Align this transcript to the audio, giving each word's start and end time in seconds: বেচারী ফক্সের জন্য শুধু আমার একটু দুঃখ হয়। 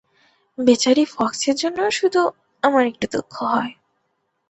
বেচারী 0.57 1.03
ফক্সের 1.13 1.55
জন্য 1.55 1.79
শুধু 1.91 2.21
আমার 2.63 2.83
একটু 2.87 3.05
দুঃখ 3.13 3.33
হয়। 3.45 3.73